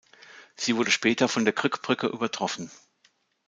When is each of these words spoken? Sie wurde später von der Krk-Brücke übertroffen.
Sie 0.55 0.77
wurde 0.77 0.89
später 0.89 1.27
von 1.27 1.45
der 1.45 1.53
Krk-Brücke 1.53 2.07
übertroffen. 2.07 2.71